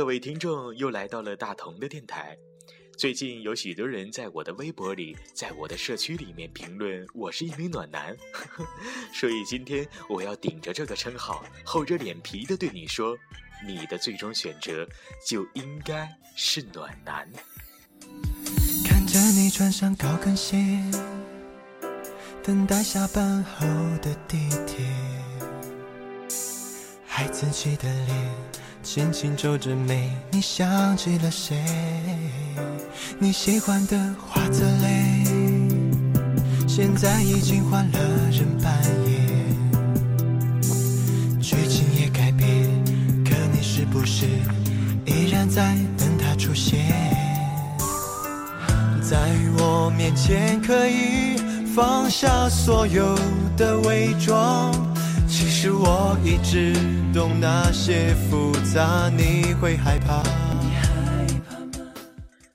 [0.00, 2.34] 各位听众又来到了大同的电台。
[2.96, 8.16] 最近有许多人在我的微博里，在我的社区里面评论我是一名暖男，
[9.12, 13.14] 所以今天我要顶着这个称号，厚着脸皮的对你说，
[13.66, 14.88] 你的最终选择
[15.22, 17.30] 就应该是暖男。
[18.86, 20.56] 看着你穿上高跟鞋，
[22.42, 23.66] 等待下班后
[24.00, 24.82] 的地铁，
[27.04, 28.59] 孩子气的脸。
[28.82, 31.56] 轻轻皱着眉，你想起了谁？
[33.18, 35.24] 你喜欢的花泽类，
[36.66, 37.98] 现在已经换了
[38.32, 38.72] 人扮
[39.06, 40.62] 演，
[41.40, 42.68] 剧情也改变，
[43.24, 44.26] 可你是不是
[45.04, 46.80] 依然在等他出现？
[49.02, 49.18] 在
[49.58, 51.36] 我面前可以
[51.74, 53.14] 放下所有
[53.56, 54.89] 的伪装。
[55.30, 56.72] 其实我一直
[57.14, 60.24] 懂那些复杂，你会害怕。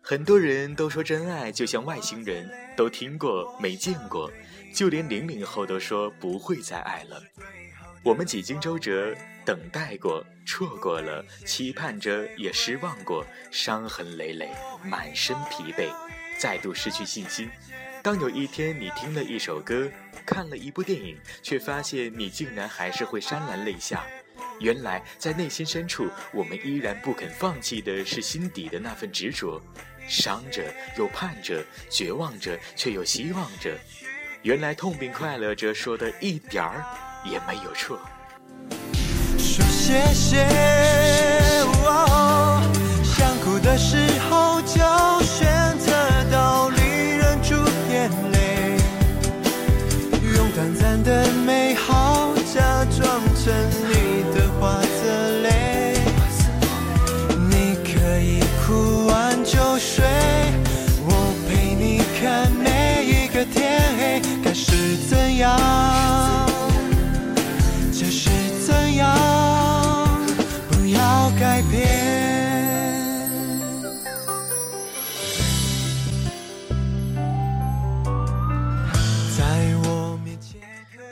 [0.00, 4.30] 很多人都说真爱就像外星人，都听过没见过，
[4.72, 7.20] 就连零零后都说不会再爱了。
[8.04, 14.48] 我们几经周折，等待过，错过了，期盼着也失望过，伤痕累累，
[14.84, 15.92] 满身疲惫，
[16.38, 17.50] 再度失去信心。
[18.02, 19.86] 当有一天你听了一首歌，
[20.24, 24.06] 看了一部电影，却发现你竟然还是会潸然泪下。
[24.58, 29.60] 原来在内心深处，我们依然不肯放弃的是心底的那份执着，
[30.08, 30.62] 伤着
[30.96, 33.76] 又盼着，绝望着却又希望着。
[34.42, 36.82] 原来痛并快乐着，说的一点儿
[37.24, 38.00] 也没有错。
[39.36, 40.46] 说谢谢，
[43.04, 45.19] 想哭的时候就
[53.42, 53.89] 真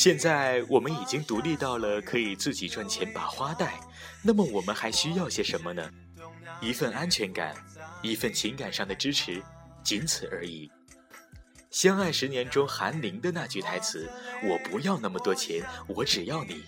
[0.00, 3.78] 现在我们已经独立到了可以自己赚钱把花带，
[4.22, 5.90] 那么我们还需要些什么呢？
[6.58, 7.54] 一份安全感，
[8.00, 9.42] 一份情感上的支持，
[9.84, 10.72] 仅此而已。
[11.70, 14.10] 相爱十年中，韩宁的那句台词
[14.48, 16.64] ：“我不要那么多钱，我只要你。”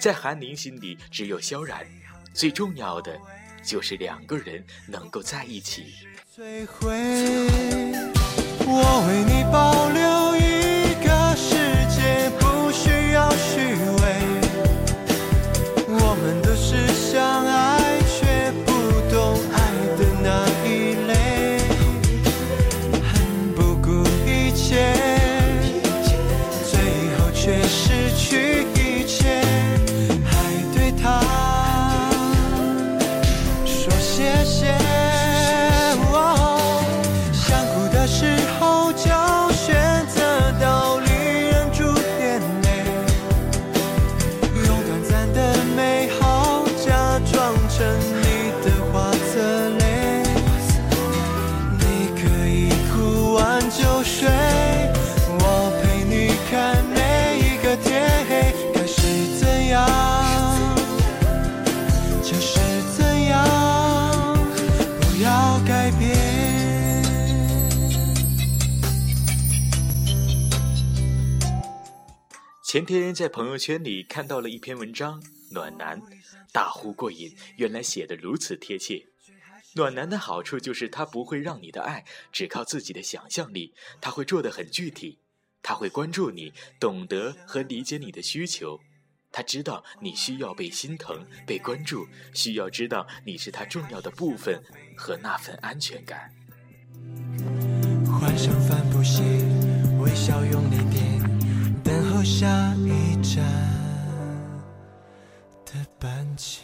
[0.00, 1.86] 在韩宁心里只有萧然，
[2.34, 3.16] 最重要的
[3.62, 5.94] 就是两个人能够在一起。
[8.66, 10.09] 我为你保留
[72.70, 75.20] 前天在朋友圈里看到了一篇文章，
[75.50, 76.00] 暖男
[76.52, 79.08] 大呼过瘾，原来写的如此贴切。
[79.74, 85.18] 暖男的好处就是他不会让你的爱只靠自己的想象力，他会做的很具体，
[85.64, 88.78] 他会关注你，懂得和理解你的需求，
[89.32, 94.62] 他知道你需要被心疼、被关注，需要知道你是他重要的部分
[94.96, 96.32] 和那份安全感。
[98.06, 99.22] 换上帆布鞋，
[99.98, 101.19] 微笑用力点。
[102.22, 103.44] 下一站
[105.64, 106.62] 的班机。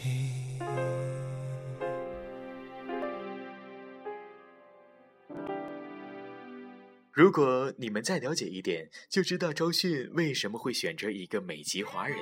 [7.11, 12.17] 如果你们再了解一点，就知道周迅为什么会选择一个美籍华人。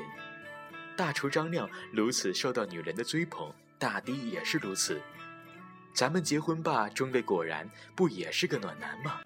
[0.95, 5.01] 大厨张亮如此受到女人的追捧，大堤也是如此。
[5.93, 9.19] 咱们结婚吧中的果然不也是个暖男吗？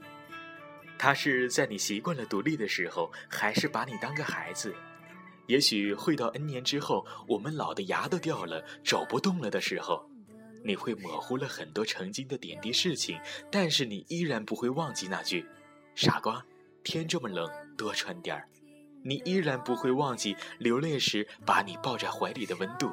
[1.00, 4.76] 他是在你习惯了独立的时候，还是把你当个孩子？
[5.48, 10.08] 也许会到 N 年之后，我们老的牙都掉了，走不动了的时候，
[10.64, 13.18] 你会模糊了很多曾经的点滴事情，
[13.50, 15.44] 但是你依然不会忘记那句
[15.96, 16.46] “傻瓜，
[16.84, 18.46] 天这么冷，多穿点儿”。
[19.02, 22.92] 你依然不会忘记流泪时把你抱在怀里的温度。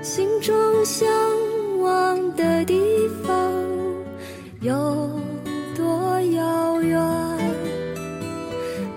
[0.00, 1.10] 心中向
[1.80, 3.73] 往的地方
[4.64, 5.10] 有
[5.76, 6.98] 多遥远？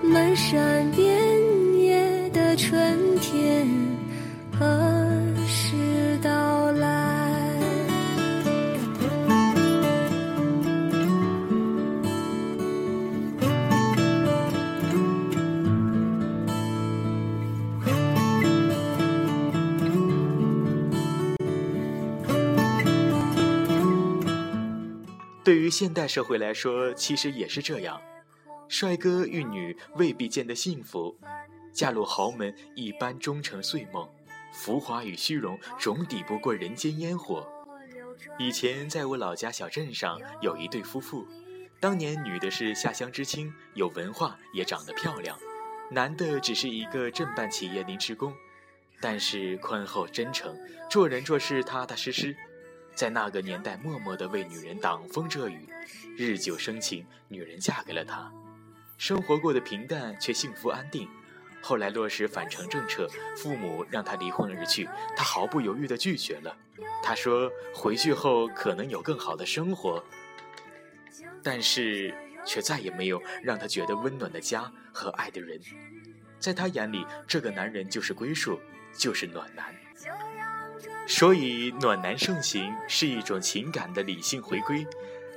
[0.02, 1.06] 漫山遍
[1.78, 2.97] 野的春
[25.48, 27.98] 对于现代社会来说，其实也是这样。
[28.68, 31.18] 帅哥玉女未必见得幸福，
[31.72, 34.06] 嫁入豪门一般终成碎梦。
[34.52, 37.50] 浮华与虚荣总抵不过人间烟火。
[38.38, 41.26] 以前在我老家小镇上有一对夫妇，
[41.80, 45.34] 当年女的是下乡知青，有文化，也长得漂亮；
[45.90, 48.34] 男的只是一个镇办企业临时工，
[49.00, 50.54] 但是宽厚真诚，
[50.90, 52.36] 做人做事踏踏实实。
[52.98, 55.68] 在那个年代，默默地为女人挡风遮雨，
[56.16, 58.28] 日久生情，女人嫁给了他，
[58.96, 61.08] 生活过得平淡却幸福安定。
[61.62, 66.56] 后来落实返城政策，父母让他离婚而去，他毫不犹豫地拒绝了。
[67.00, 70.04] 他说回去后可能有更好的生活，
[71.40, 72.12] 但是
[72.44, 75.60] 却再也没有让他觉得温暖的家和爱的人。
[76.40, 78.58] 在他眼里，这个男人就是归宿，
[78.92, 79.72] 就是暖男。
[81.08, 84.86] 所以，暖男盛行是一种情感的理性回归。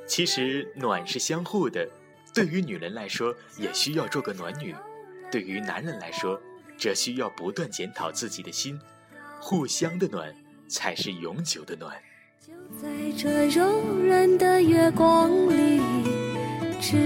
[0.06, 1.88] 其实，暖是相互的。
[2.34, 4.76] 对于女人来说，也需要做个暖女；
[5.32, 6.40] 对于男人来说，
[6.78, 8.78] 则需要不断检讨自己的心。
[9.40, 10.36] 互相的暖，
[10.68, 11.98] 才是永久的暖。
[12.46, 15.82] 就在这柔软的月光里，
[16.82, 16.98] 只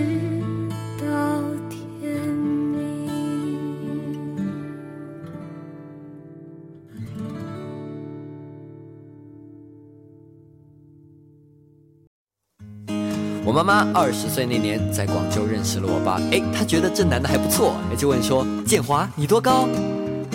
[13.56, 19.66] 妈妈二十岁那年在广州认识了我爸，哎，她觉得这男的还不错，哎，就问说：“建华，你多高？”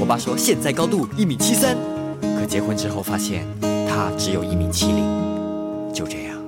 [0.01, 1.77] 我爸说：“现在高度一米七三。”
[2.41, 5.05] 可结婚之后发现他只有一米七零，
[5.93, 6.39] 就这样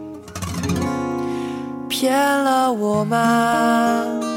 [1.90, 4.31] 骗了我吗？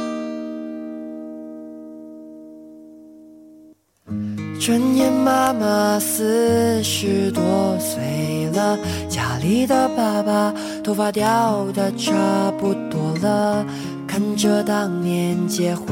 [4.66, 8.76] 转眼妈妈四十多岁了，
[9.08, 10.52] 家里的爸爸
[10.84, 12.12] 头发掉的差
[12.60, 13.64] 不多了，
[14.08, 15.88] 看着当年结婚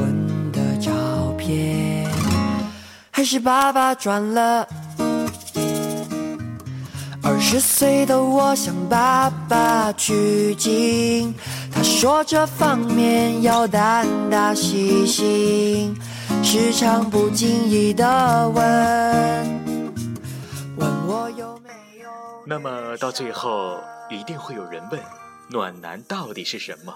[0.50, 0.90] 的照
[1.38, 2.04] 片，
[3.12, 4.66] 还是爸爸赚了。
[7.22, 11.32] 二十岁的我向爸爸取经，
[11.72, 15.96] 他说这方面要胆大细心。
[16.44, 18.62] 时常不经意的问，
[20.76, 21.70] 问我有没
[22.02, 22.10] 有。
[22.46, 23.80] 那么到最后，
[24.10, 25.00] 一定会有人问：
[25.48, 26.94] 暖男到底是什么？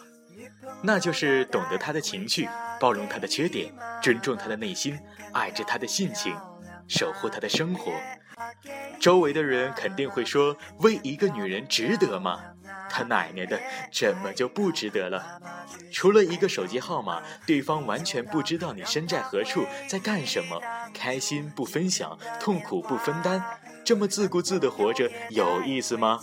[0.83, 2.47] 那就是懂得他的情绪，
[2.79, 4.97] 包容他的缺点，尊重他的内心，
[5.33, 6.37] 爱着他的性情，
[6.89, 7.93] 守护他的生活。
[8.99, 12.41] 周围的人肯定会说：为一个女人值得吗？
[12.91, 13.61] 他奶奶的，
[13.93, 15.41] 怎么就不值得了？
[15.93, 20.61] 除了一个手机号码，对方完全不知道你身在何处，在干什么，
[20.95, 23.43] 开心不分享，痛苦不分担，
[23.85, 26.21] 这么自顾自的活着，有意思吗？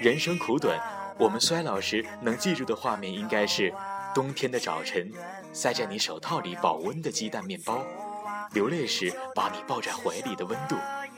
[0.00, 0.78] 人生苦短，
[1.18, 3.72] 我们衰老时能记住的画面应该是：
[4.14, 5.10] 冬天的早晨，
[5.52, 7.82] 塞在你手套里保温的鸡蛋面包；
[8.52, 10.76] 流泪时把你抱在怀里的温度，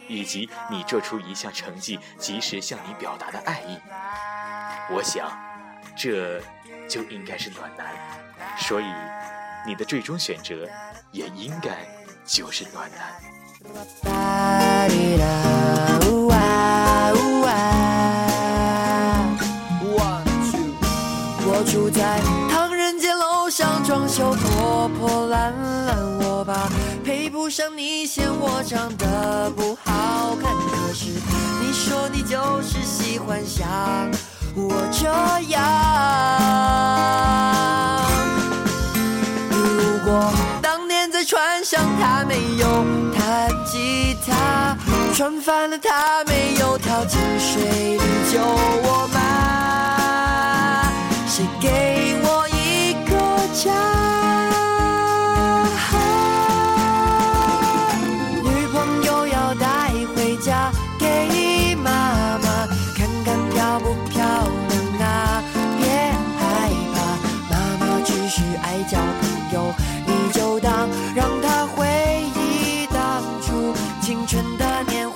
[0.09, 3.79] 以及你做出一项成绩，及时向你表达的爱意。
[4.93, 5.31] 我想，
[5.97, 6.41] 这
[6.89, 7.87] 就应该是暖男，
[8.59, 8.87] 所以
[9.67, 10.69] 你的最终选择
[11.13, 11.87] 也应该
[12.25, 13.21] 就是暖男。
[21.53, 22.19] 我住在
[27.51, 30.55] 上你，嫌我长得不好看。
[30.55, 31.07] 可是
[31.61, 33.67] 你说你就是喜欢像
[34.55, 35.09] 我这
[35.49, 35.61] 样。
[39.51, 42.85] 如果当年在船上他没有
[43.19, 44.77] 弹吉他，
[45.13, 48.03] 船翻了他没有跳进水里
[48.33, 49.60] 救我吗？
[74.01, 75.10] 青春的年